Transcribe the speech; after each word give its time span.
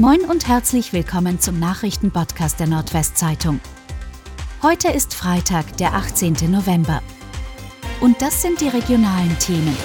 Moin 0.00 0.22
und 0.22 0.48
herzlich 0.48 0.92
willkommen 0.92 1.38
zum 1.38 1.60
Nachrichtenpodcast 1.60 2.58
der 2.58 2.66
Nordwestzeitung. 2.66 3.60
Heute 4.60 4.88
ist 4.88 5.14
Freitag, 5.14 5.76
der 5.76 5.94
18. 5.94 6.34
November. 6.50 7.00
Und 8.00 8.20
das 8.20 8.42
sind 8.42 8.60
die 8.60 8.66
regionalen 8.66 9.38
Themen. 9.38 9.76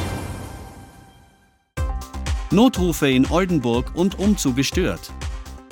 Notrufe 2.50 3.08
in 3.08 3.30
Oldenburg 3.30 3.92
und 3.94 4.18
Umzug 4.18 4.56
gestört. 4.56 5.12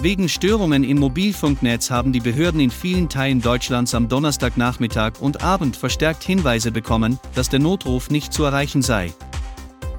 Wegen 0.04 0.30
Störungen 0.30 0.84
im 0.84 1.00
Mobilfunknetz 1.00 1.90
haben 1.90 2.14
die 2.14 2.20
Behörden 2.20 2.60
in 2.60 2.70
vielen 2.70 3.10
Teilen 3.10 3.42
Deutschlands 3.42 3.96
am 3.96 4.08
Donnerstagnachmittag 4.08 5.14
und 5.20 5.42
Abend 5.42 5.76
verstärkt 5.76 6.22
Hinweise 6.24 6.72
bekommen, 6.72 7.20
dass 7.34 7.50
der 7.50 7.60
Notruf 7.60 8.12
nicht 8.12 8.32
zu 8.32 8.44
erreichen 8.44 8.84
sei. 8.84 9.12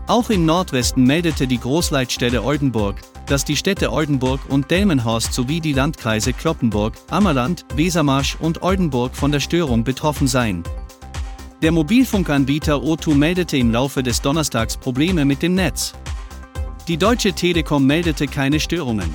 Auch 0.06 0.30
im 0.30 0.46
Nordwesten 0.46 1.02
meldete 1.02 1.48
die 1.48 1.58
Großleitstelle 1.58 2.44
Oldenburg, 2.44 3.00
dass 3.28 3.44
die 3.44 3.56
Städte 3.56 3.92
Oldenburg 3.92 4.40
und 4.48 4.70
Delmenhorst 4.70 5.32
sowie 5.32 5.60
die 5.60 5.72
Landkreise 5.72 6.32
Kloppenburg, 6.32 6.94
Ammerland, 7.10 7.64
Wesermarsch 7.76 8.36
und 8.40 8.62
Oldenburg 8.62 9.14
von 9.14 9.32
der 9.32 9.40
Störung 9.40 9.84
betroffen 9.84 10.26
seien. 10.26 10.64
Der 11.62 11.72
Mobilfunkanbieter 11.72 12.74
O2 12.74 13.14
meldete 13.14 13.56
im 13.56 13.72
Laufe 13.72 14.02
des 14.02 14.20
Donnerstags 14.20 14.76
Probleme 14.76 15.24
mit 15.24 15.42
dem 15.42 15.54
Netz. 15.54 15.92
Die 16.86 16.96
Deutsche 16.96 17.32
Telekom 17.32 17.84
meldete 17.86 18.26
keine 18.26 18.60
Störungen. 18.60 19.14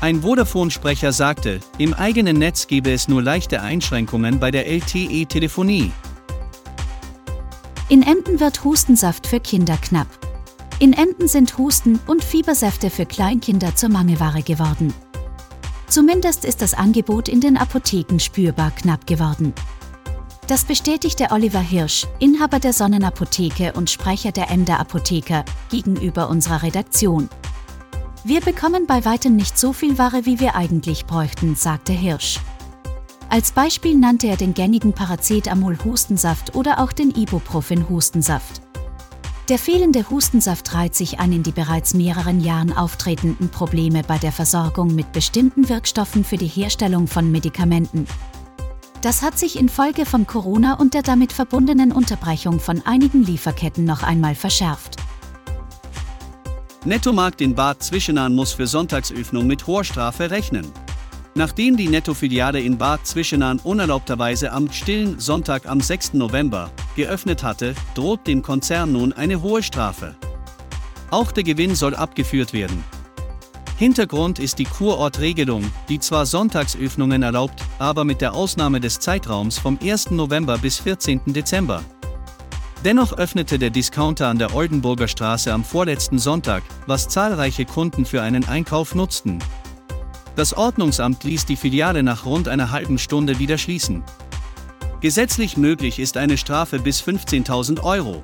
Ein 0.00 0.22
Vodafone-Sprecher 0.22 1.12
sagte, 1.12 1.58
im 1.78 1.92
eigenen 1.92 2.38
Netz 2.38 2.66
gebe 2.66 2.92
es 2.92 3.08
nur 3.08 3.22
leichte 3.22 3.62
Einschränkungen 3.62 4.38
bei 4.38 4.50
der 4.50 4.68
LTE-Telefonie. 4.68 5.90
In 7.88 8.02
Emden 8.02 8.38
wird 8.38 8.62
Hustensaft 8.62 9.26
für 9.26 9.40
Kinder 9.40 9.78
knapp. 9.80 10.17
In 10.80 10.92
Emden 10.92 11.26
sind 11.26 11.58
Husten- 11.58 11.98
und 12.06 12.22
Fiebersäfte 12.22 12.88
für 12.88 13.04
Kleinkinder 13.04 13.74
zur 13.74 13.88
Mangelware 13.88 14.42
geworden. 14.42 14.94
Zumindest 15.88 16.44
ist 16.44 16.62
das 16.62 16.74
Angebot 16.74 17.28
in 17.28 17.40
den 17.40 17.56
Apotheken 17.56 18.20
spürbar 18.20 18.70
knapp 18.70 19.04
geworden. 19.04 19.54
Das 20.46 20.64
bestätigte 20.64 21.32
Oliver 21.32 21.60
Hirsch, 21.60 22.06
Inhaber 22.20 22.60
der 22.60 22.72
Sonnenapotheke 22.72 23.72
und 23.72 23.90
Sprecher 23.90 24.30
der 24.30 24.52
Emder 24.52 24.78
Apotheker, 24.78 25.44
gegenüber 25.68 26.28
unserer 26.28 26.62
Redaktion. 26.62 27.28
Wir 28.22 28.40
bekommen 28.40 28.86
bei 28.86 29.04
weitem 29.04 29.34
nicht 29.34 29.58
so 29.58 29.72
viel 29.72 29.98
Ware, 29.98 30.26
wie 30.26 30.38
wir 30.38 30.54
eigentlich 30.54 31.06
bräuchten, 31.06 31.56
sagte 31.56 31.92
Hirsch. 31.92 32.38
Als 33.30 33.50
Beispiel 33.50 33.98
nannte 33.98 34.28
er 34.28 34.36
den 34.36 34.54
gängigen 34.54 34.92
Paracetamol-Hustensaft 34.92 36.54
oder 36.54 36.78
auch 36.78 36.92
den 36.92 37.10
Ibuprofen-Hustensaft. 37.10 38.67
Der 39.48 39.58
fehlende 39.58 40.10
Hustensaft 40.10 40.74
reiht 40.74 40.94
sich 40.94 41.20
an 41.20 41.32
in 41.32 41.42
die 41.42 41.52
bereits 41.52 41.94
mehreren 41.94 42.40
Jahren 42.40 42.70
auftretenden 42.70 43.48
Probleme 43.48 44.02
bei 44.06 44.18
der 44.18 44.30
Versorgung 44.30 44.94
mit 44.94 45.12
bestimmten 45.12 45.70
Wirkstoffen 45.70 46.22
für 46.22 46.36
die 46.36 46.46
Herstellung 46.46 47.06
von 47.06 47.30
Medikamenten. 47.32 48.06
Das 49.00 49.22
hat 49.22 49.38
sich 49.38 49.58
infolge 49.58 50.04
von 50.04 50.26
Corona 50.26 50.74
und 50.74 50.92
der 50.92 51.00
damit 51.00 51.32
verbundenen 51.32 51.92
Unterbrechung 51.92 52.60
von 52.60 52.82
einigen 52.84 53.24
Lieferketten 53.24 53.86
noch 53.86 54.02
einmal 54.02 54.34
verschärft. 54.34 54.96
Nettomarkt 56.84 57.40
in 57.40 57.54
Bad 57.54 57.82
Zwischenahn 57.82 58.34
muss 58.34 58.52
für 58.52 58.66
Sonntagsöffnung 58.66 59.46
mit 59.46 59.66
hoher 59.66 59.84
Strafe 59.84 60.30
rechnen. 60.30 60.66
Nachdem 61.38 61.76
die 61.76 61.86
Netto-Filiale 61.86 62.60
in 62.60 62.78
Bad 62.78 63.06
Zwischenahn 63.06 63.60
unerlaubterweise 63.60 64.50
am 64.50 64.72
stillen 64.72 65.20
Sonntag 65.20 65.68
am 65.68 65.80
6. 65.80 66.14
November 66.14 66.72
geöffnet 66.96 67.44
hatte, 67.44 67.76
droht 67.94 68.26
dem 68.26 68.42
Konzern 68.42 68.90
nun 68.90 69.12
eine 69.12 69.40
hohe 69.40 69.62
Strafe. 69.62 70.16
Auch 71.12 71.30
der 71.30 71.44
Gewinn 71.44 71.76
soll 71.76 71.94
abgeführt 71.94 72.52
werden. 72.52 72.82
Hintergrund 73.76 74.40
ist 74.40 74.58
die 74.58 74.64
Kurortregelung, 74.64 75.70
die 75.88 76.00
zwar 76.00 76.26
Sonntagsöffnungen 76.26 77.22
erlaubt, 77.22 77.62
aber 77.78 78.02
mit 78.02 78.20
der 78.20 78.34
Ausnahme 78.34 78.80
des 78.80 78.98
Zeitraums 78.98 79.60
vom 79.60 79.78
1. 79.80 80.10
November 80.10 80.58
bis 80.58 80.78
14. 80.78 81.20
Dezember. 81.26 81.84
Dennoch 82.84 83.12
öffnete 83.12 83.60
der 83.60 83.70
Discounter 83.70 84.26
an 84.26 84.40
der 84.40 84.56
Oldenburger 84.56 85.06
Straße 85.06 85.52
am 85.52 85.62
vorletzten 85.62 86.18
Sonntag, 86.18 86.64
was 86.86 87.06
zahlreiche 87.06 87.64
Kunden 87.64 88.04
für 88.04 88.22
einen 88.22 88.48
Einkauf 88.48 88.96
nutzten. 88.96 89.38
Das 90.38 90.56
Ordnungsamt 90.56 91.24
ließ 91.24 91.46
die 91.46 91.56
Filiale 91.56 92.04
nach 92.04 92.24
rund 92.24 92.46
einer 92.46 92.70
halben 92.70 92.98
Stunde 92.98 93.40
wieder 93.40 93.58
schließen. 93.58 94.04
Gesetzlich 95.00 95.56
möglich 95.56 95.98
ist 95.98 96.16
eine 96.16 96.38
Strafe 96.38 96.78
bis 96.78 97.02
15.000 97.02 97.82
Euro. 97.82 98.22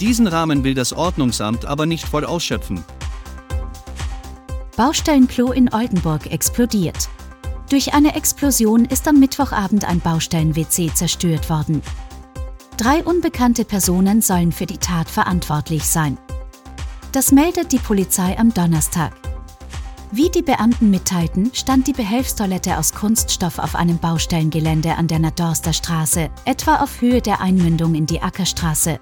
Diesen 0.00 0.26
Rahmen 0.26 0.64
will 0.64 0.72
das 0.72 0.94
Ordnungsamt 0.94 1.66
aber 1.66 1.84
nicht 1.84 2.06
voll 2.06 2.24
ausschöpfen. 2.24 2.82
Baustellenklo 4.78 5.52
in 5.52 5.70
Oldenburg 5.74 6.32
explodiert. 6.32 7.10
Durch 7.68 7.92
eine 7.92 8.16
Explosion 8.16 8.86
ist 8.86 9.06
am 9.06 9.20
Mittwochabend 9.20 9.84
ein 9.84 10.00
Baustellen-WC 10.00 10.94
zerstört 10.94 11.50
worden. 11.50 11.82
Drei 12.78 13.04
unbekannte 13.04 13.66
Personen 13.66 14.22
sollen 14.22 14.52
für 14.52 14.64
die 14.64 14.78
Tat 14.78 15.10
verantwortlich 15.10 15.84
sein. 15.84 16.16
Das 17.12 17.30
meldet 17.30 17.72
die 17.72 17.78
Polizei 17.78 18.38
am 18.38 18.54
Donnerstag. 18.54 19.19
Wie 20.12 20.28
die 20.28 20.42
Beamten 20.42 20.90
mitteilten, 20.90 21.52
stand 21.54 21.86
die 21.86 21.92
Behelfstoilette 21.92 22.78
aus 22.78 22.92
Kunststoff 22.92 23.60
auf 23.60 23.76
einem 23.76 23.98
Baustellengelände 23.98 24.96
an 24.96 25.06
der 25.06 25.20
Nadorster 25.20 25.72
Straße, 25.72 26.30
etwa 26.44 26.82
auf 26.82 27.00
Höhe 27.00 27.22
der 27.22 27.40
Einmündung 27.40 27.94
in 27.94 28.06
die 28.06 28.20
Ackerstraße. 28.20 28.98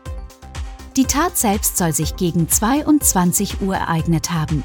Die 0.98 1.04
Tat 1.04 1.38
selbst 1.38 1.78
soll 1.78 1.94
sich 1.94 2.16
gegen 2.16 2.46
22 2.46 3.62
Uhr 3.62 3.74
ereignet 3.74 4.32
haben. 4.32 4.62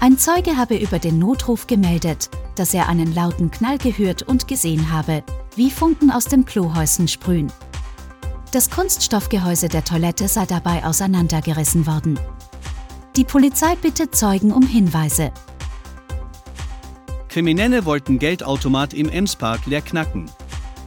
Ein 0.00 0.18
Zeuge 0.18 0.58
habe 0.58 0.76
über 0.76 0.98
den 0.98 1.18
Notruf 1.18 1.66
gemeldet, 1.66 2.28
dass 2.54 2.74
er 2.74 2.90
einen 2.90 3.14
lauten 3.14 3.50
Knall 3.50 3.78
gehört 3.78 4.24
und 4.24 4.48
gesehen 4.48 4.92
habe, 4.92 5.22
wie 5.56 5.70
Funken 5.70 6.10
aus 6.10 6.26
dem 6.26 6.44
Klohäusen 6.44 7.08
sprühen. 7.08 7.50
Das 8.52 8.68
Kunststoffgehäuse 8.68 9.68
der 9.68 9.84
Toilette 9.84 10.28
sei 10.28 10.44
dabei 10.44 10.84
auseinandergerissen 10.84 11.86
worden. 11.86 12.20
Die 13.18 13.24
Polizei 13.24 13.74
bittet 13.74 14.14
Zeugen 14.14 14.52
um 14.52 14.64
Hinweise. 14.64 15.32
Kriminelle 17.28 17.84
wollten 17.84 18.20
Geldautomat 18.20 18.94
im 18.94 19.08
Emspark 19.08 19.66
leer 19.66 19.80
knacken. 19.80 20.30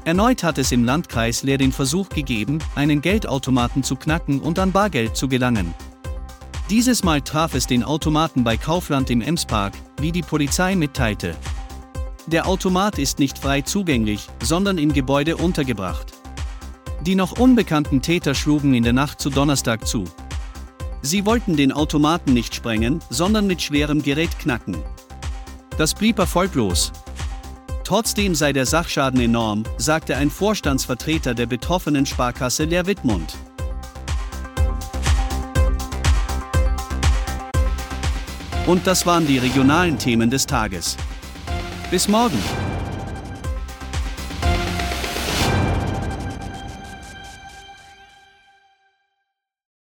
Erneut 0.06 0.42
hat 0.42 0.58
es 0.58 0.72
im 0.72 0.86
Landkreis 0.86 1.44
Leer 1.44 1.58
den 1.58 1.74
Versuch 1.74 2.08
gegeben, 2.08 2.60
einen 2.74 3.02
Geldautomaten 3.02 3.84
zu 3.84 3.98
knacken 3.98 4.40
und 4.40 4.60
an 4.60 4.72
Bargeld 4.72 5.18
zu 5.18 5.28
gelangen. 5.28 5.74
Dieses 6.70 7.04
Mal 7.04 7.20
traf 7.20 7.54
es 7.54 7.68
den 7.68 7.84
Automaten 7.84 8.46
bei 8.46 8.56
Kaufland 8.56 9.10
im 9.10 9.20
Emspark, 9.20 9.74
wie 10.00 10.14
die 10.14 10.22
Polizei 10.22 10.78
mitteilte. 10.78 11.36
Der 12.28 12.48
Automat 12.48 12.98
ist 12.98 13.20
nicht 13.20 13.40
frei 13.40 13.60
zugänglich, 13.60 14.30
sondern 14.42 14.78
im 14.78 14.94
Gebäude 14.94 15.36
untergebracht. 15.36 16.14
Die 17.02 17.16
noch 17.16 17.38
unbekannten 17.38 18.02
Täter 18.02 18.36
schlugen 18.36 18.74
in 18.74 18.84
der 18.84 18.94
Nacht 18.94 19.20
zu 19.20 19.30
Donnerstag 19.30 19.86
zu. 19.86 20.06
Sie 21.02 21.26
wollten 21.26 21.56
den 21.58 21.72
Automaten 21.72 22.34
nicht 22.34 22.54
sprengen, 22.54 23.00
sondern 23.10 23.48
mit 23.48 23.62
schwerem 23.62 24.04
Gerät 24.04 24.38
knacken. 24.38 24.78
Das 25.78 25.96
blieb 25.96 26.20
erfolglos. 26.20 26.92
Trotzdem 27.84 28.36
sei 28.36 28.54
der 28.54 28.66
Sachschaden 28.66 29.20
enorm, 29.20 29.64
sagte 29.78 30.16
ein 30.16 30.30
Vorstandsvertreter 30.30 31.34
der 31.34 31.48
betroffenen 31.48 32.06
Sparkasse 32.06 32.66
Leer 32.66 32.86
Wittmund. 32.86 33.36
Und 38.68 38.86
das 38.86 39.06
waren 39.06 39.26
die 39.26 39.40
regionalen 39.40 39.98
Themen 39.98 40.30
des 40.30 40.46
Tages. 40.46 40.96
Bis 41.90 42.08
morgen! 42.08 42.38